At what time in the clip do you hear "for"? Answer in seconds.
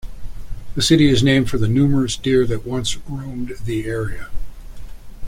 1.51-1.59